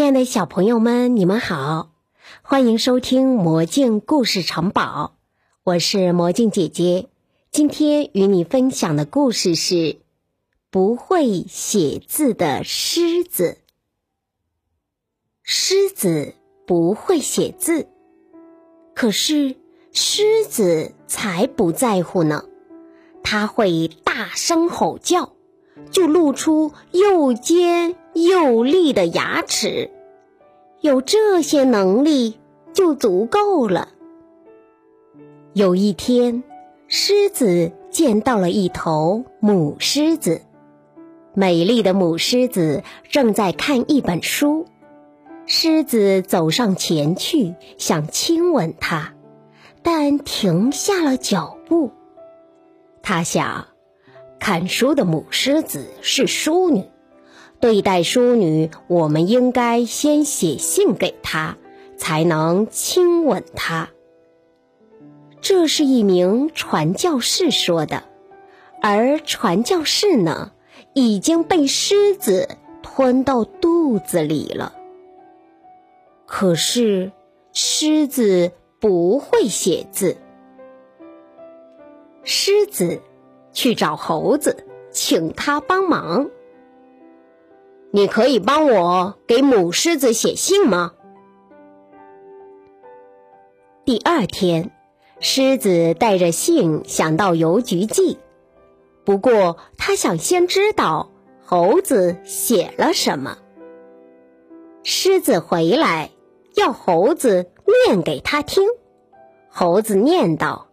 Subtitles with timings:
[0.00, 1.90] 亲爱的小朋友们，你们好，
[2.40, 5.12] 欢迎收听《魔镜故事城堡》，
[5.62, 7.10] 我是魔镜姐姐。
[7.50, 9.98] 今天与你分享的故事是
[10.70, 13.58] 不会写字的狮子。
[15.42, 16.32] 狮子
[16.66, 17.86] 不会写字，
[18.94, 19.56] 可是
[19.92, 22.46] 狮子才不在乎呢，
[23.22, 25.34] 它会大声吼叫。
[25.90, 29.90] 就露出又尖又利的牙齿，
[30.80, 32.38] 有这些能力
[32.72, 33.88] 就足够了。
[35.52, 36.42] 有一天，
[36.88, 40.42] 狮子见到了一头母狮子，
[41.34, 44.66] 美丽的母狮子正在看一本书。
[45.46, 49.14] 狮子走上前去，想亲吻它，
[49.82, 51.90] 但停下了脚步。
[53.02, 53.66] 他想。
[54.38, 56.82] 看书的母狮子是淑女，
[57.60, 61.58] 对待淑女，我们应该先写信给她，
[61.96, 63.90] 才能亲吻她。
[65.40, 68.04] 这是一名传教士说的，
[68.80, 70.52] 而传教士呢，
[70.94, 72.48] 已经被狮子
[72.82, 74.74] 吞到肚子里了。
[76.26, 77.12] 可是，
[77.52, 80.16] 狮子不会写字，
[82.24, 83.00] 狮子。
[83.52, 86.30] 去找猴子，请他帮忙。
[87.92, 90.92] 你可以帮我给母狮子写信吗？
[93.84, 94.70] 第二天，
[95.18, 98.18] 狮子带着信想到邮局寄，
[99.04, 101.10] 不过他想先知道
[101.44, 103.38] 猴子写了什么。
[104.84, 106.10] 狮子回来，
[106.54, 107.50] 要猴子
[107.86, 108.68] 念给他听。
[109.48, 110.68] 猴子念道。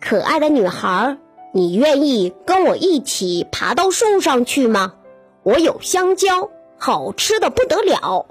[0.00, 1.18] 可爱的女孩，
[1.52, 4.94] 你愿意跟我一起爬到树上去吗？
[5.42, 8.26] 我有香蕉，好吃的不得了。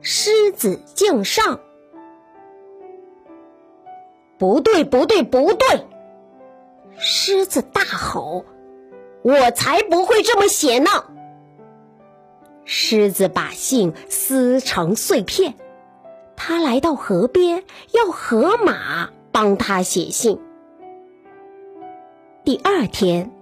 [0.00, 1.60] 狮子敬上。
[4.38, 5.86] 不对，不对，不对！
[6.96, 8.44] 狮子大吼
[9.22, 10.90] ：“我才不会这么写呢！”
[12.64, 15.54] 狮子把信撕成碎片，
[16.36, 20.40] 他来到河边，要河马帮他写信。
[22.44, 23.32] 第二天，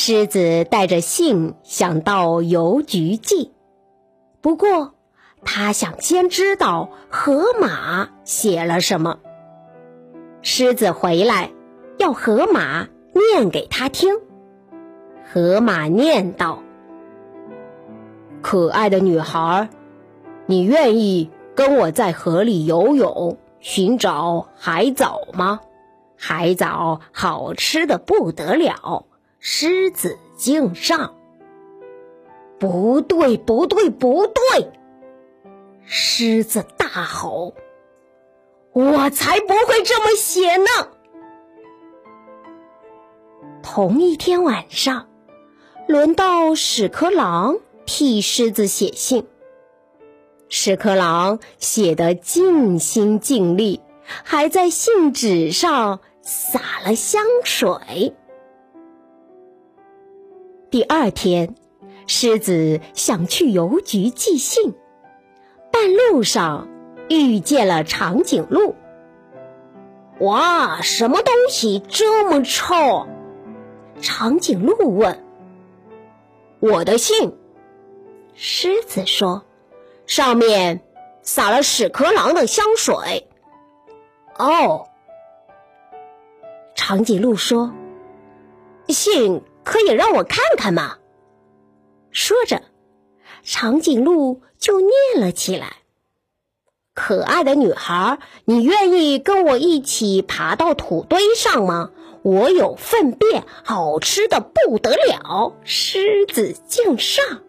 [0.00, 3.50] 狮子带着信想到邮局寄，
[4.40, 4.94] 不过
[5.44, 9.18] 他想先知道河马写了什么。
[10.40, 11.50] 狮子回来，
[11.98, 14.20] 要河马念给他听。
[15.32, 16.62] 河马念道
[18.40, 19.68] ：“可爱的女孩，
[20.46, 25.58] 你愿意跟我在河里游泳，寻找海藻吗？”
[26.16, 29.06] 海藻好吃的不得了，
[29.38, 31.14] 狮子敬上。
[32.58, 34.70] 不对，不对，不对！
[35.84, 37.54] 狮子大吼
[38.74, 40.66] ：“我才不会这么写呢！”
[43.62, 45.08] 同一天晚上，
[45.86, 49.26] 轮到屎壳郎替狮子写信。
[50.48, 53.80] 屎壳郎写得尽心尽力，
[54.24, 56.00] 还在信纸上。
[56.28, 58.14] 洒了香水。
[60.70, 61.54] 第二天，
[62.06, 64.74] 狮子想去邮局寄信，
[65.72, 66.68] 半路上
[67.08, 68.74] 遇见了长颈鹿。
[70.20, 73.06] 哇，什么东西这么臭？
[74.02, 75.24] 长颈鹿问。
[76.60, 77.34] 我的信，
[78.34, 79.44] 狮子说，
[80.06, 80.82] 上面
[81.22, 83.26] 撒了屎壳郎的香水。
[84.36, 84.86] 哦。
[86.74, 87.72] 长颈鹿说
[88.88, 90.96] ：“信可以让我看看吗？”
[92.10, 92.62] 说着，
[93.42, 94.90] 长颈鹿就念
[95.20, 95.76] 了起来
[96.94, 101.90] ：“可爱的女孩，你愿意跟我一起爬到土堆上吗？
[102.22, 107.42] 我有粪便，好吃的不得了。”狮子敬上。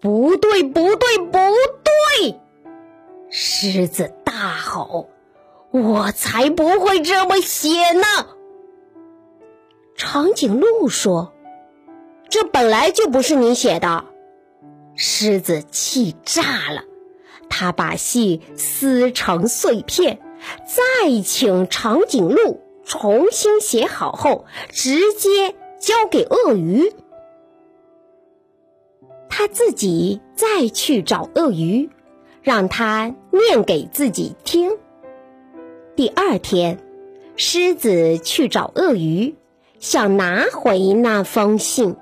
[0.00, 1.38] 不对，不对，不
[1.82, 2.40] 对！
[3.28, 5.10] 狮子大吼。
[5.70, 8.06] 我才不会这么写呢！
[10.06, 11.32] 长颈鹿说
[12.28, 14.04] ：“这本来就不是你写的。”
[14.94, 16.82] 狮子气炸了，
[17.48, 20.20] 他把信撕成碎片，
[20.66, 26.92] 再请长颈鹿重新写好后，直接交给鳄鱼。
[29.30, 31.88] 他自己再去找鳄鱼，
[32.42, 34.76] 让他念给自己听。
[35.96, 36.78] 第二天，
[37.36, 39.34] 狮子去找鳄鱼，
[39.78, 41.96] 想拿回那封信。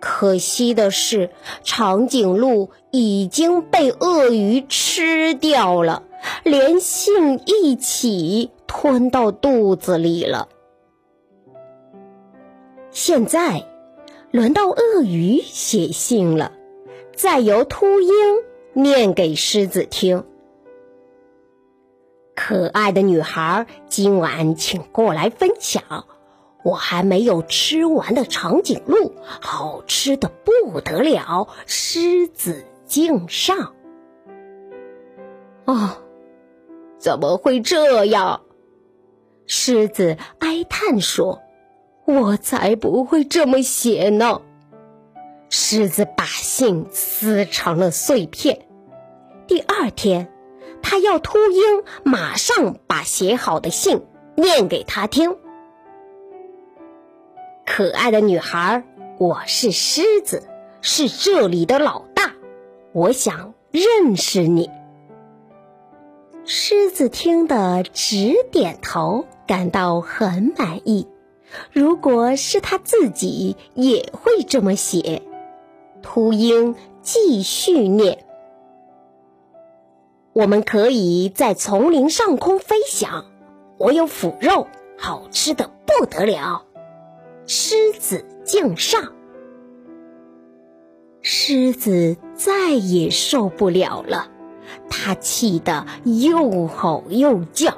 [0.00, 1.30] 可惜的是，
[1.64, 6.04] 长颈鹿已经被鳄鱼吃掉了，
[6.44, 10.48] 连信一起吞到肚子里了。
[12.92, 13.64] 现在，
[14.30, 16.52] 轮到鳄鱼写信了，
[17.16, 18.12] 再由秃鹰
[18.74, 20.24] 念给狮子听。
[22.36, 26.04] 可爱的女孩，今晚请过来分享。
[26.62, 31.48] 我还没有吃完的长颈鹿，好吃的不得了。
[31.66, 33.74] 狮子敬上。
[35.64, 35.98] 哦，
[36.98, 38.42] 怎么会这样？
[39.46, 41.40] 狮子哀叹说
[42.04, 44.42] ：“我才不会这么写呢。”
[45.48, 48.66] 狮子把信撕成了碎片。
[49.46, 50.30] 第二天，
[50.82, 54.02] 他要秃鹰马上把写好的信
[54.36, 55.38] 念给他听。
[57.78, 58.82] 可爱的女孩，
[59.18, 60.42] 我是狮子，
[60.80, 62.32] 是这里的老大，
[62.92, 64.68] 我想认识你。
[66.44, 71.06] 狮子听得直点头，感到很满意。
[71.72, 75.22] 如果是他自己，也会这么写。
[76.02, 78.24] 秃鹰继续念
[80.34, 83.26] ：“我们可以在丛林上空飞翔，
[83.76, 84.66] 我有腐肉，
[84.96, 86.64] 好吃的不得了。”
[87.50, 89.14] 狮子敬上，
[91.22, 94.30] 狮子再也受不了了，
[94.90, 97.72] 他气得又吼又叫，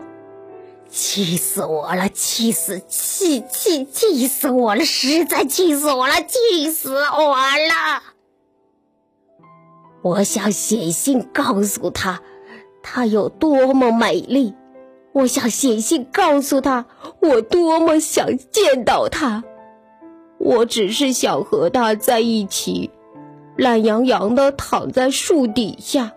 [0.89, 2.09] 气死我了！
[2.09, 4.85] 气死，气气气死我了！
[4.85, 6.15] 实在气死我了！
[6.27, 8.03] 气死我了！
[10.03, 12.21] 我想写信告诉他，
[12.83, 14.53] 她有多么美丽；
[15.13, 16.87] 我想写信告诉他，
[17.21, 19.45] 我多么想见到她。
[20.51, 22.91] 我只是想和他在一起，
[23.57, 26.13] 懒洋洋的躺在树底下，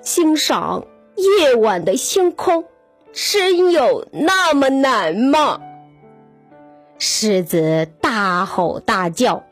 [0.00, 0.86] 欣赏
[1.16, 2.64] 夜晚的星空，
[3.12, 5.60] 真有那么难吗？
[6.98, 9.44] 狮子大吼大叫，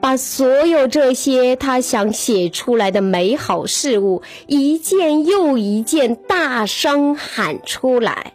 [0.00, 8.32] 把所有这些他想写出来的美好事物，一件又一件大声喊出来。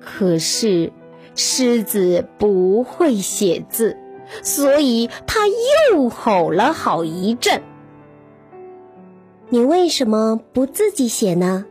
[0.00, 0.92] 可是，
[1.36, 3.96] 狮子不会写字。
[4.42, 7.62] 所以他又吼了好一阵。
[9.48, 11.66] 你为什么不自己写呢？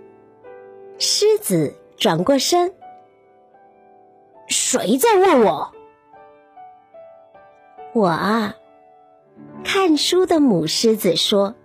[0.98, 2.74] 狮子转过身。
[4.48, 5.72] 谁在问我？
[7.94, 8.56] 我啊。
[9.64, 11.56] 看书的母狮子说。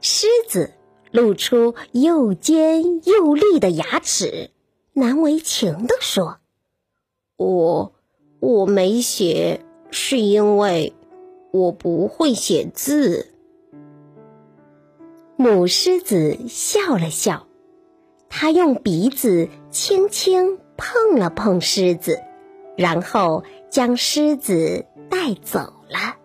[0.00, 0.72] 狮子
[1.12, 4.50] 露出又尖又利的牙齿，
[4.94, 6.38] 难为情地说
[7.36, 7.92] ：“我
[8.40, 10.94] 我没写。”是因为
[11.52, 13.28] 我不会写字。
[15.36, 17.46] 母狮子笑了笑，
[18.28, 22.18] 它用鼻子轻轻碰了碰狮子，
[22.76, 26.16] 然后将狮子带走了。